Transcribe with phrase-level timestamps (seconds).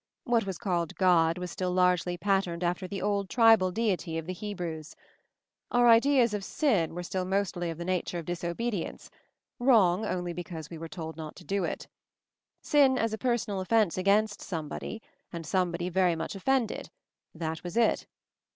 [0.23, 4.33] What was called God was still largely patterned after the old tribal deity of the
[4.33, 4.95] Hebrews.
[5.69, 9.11] Our ideas of 'Sin' were still mostly of the nature of disobe dience—
[9.59, 11.87] wrong only because we were told not to do it.
[12.63, 16.89] Sin as a personal offence against Somebody, and Somebody very much offend ed;
[17.35, 18.07] that was it.